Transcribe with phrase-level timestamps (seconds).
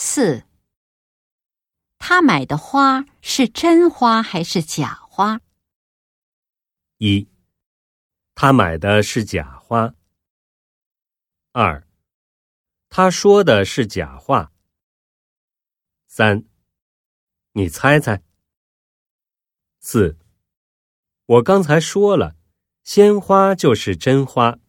[0.00, 0.44] 四。
[1.98, 5.40] 他买的花是真花还是假花？
[6.98, 7.26] 一。
[8.36, 9.96] 他买的是假花。
[11.50, 11.84] 二。
[12.88, 14.52] 他说的是假话。
[16.06, 16.44] 三。
[17.54, 18.22] 你猜猜。
[19.80, 20.16] 四。
[21.26, 22.36] 我刚才说了
[22.84, 24.60] 鲜花就是真花。